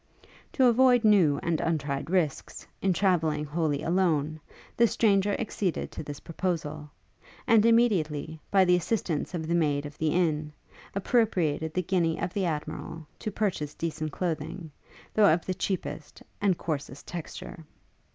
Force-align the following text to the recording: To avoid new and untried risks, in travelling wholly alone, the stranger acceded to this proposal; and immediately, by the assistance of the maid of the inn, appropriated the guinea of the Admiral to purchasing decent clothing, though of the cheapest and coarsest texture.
To 0.53 0.65
avoid 0.65 1.03
new 1.03 1.39
and 1.43 1.61
untried 1.61 2.09
risks, 2.09 2.65
in 2.81 2.91
travelling 2.91 3.45
wholly 3.45 3.83
alone, 3.83 4.39
the 4.75 4.87
stranger 4.87 5.35
acceded 5.39 5.91
to 5.91 6.01
this 6.01 6.19
proposal; 6.19 6.89
and 7.45 7.63
immediately, 7.67 8.39
by 8.49 8.65
the 8.65 8.75
assistance 8.75 9.35
of 9.35 9.45
the 9.47 9.53
maid 9.53 9.85
of 9.85 9.99
the 9.99 10.07
inn, 10.09 10.53
appropriated 10.95 11.75
the 11.75 11.83
guinea 11.83 12.19
of 12.19 12.33
the 12.33 12.45
Admiral 12.45 13.05
to 13.19 13.29
purchasing 13.29 13.75
decent 13.77 14.11
clothing, 14.11 14.71
though 15.13 15.31
of 15.31 15.45
the 15.45 15.53
cheapest 15.53 16.23
and 16.41 16.57
coarsest 16.57 17.05
texture. 17.05 17.63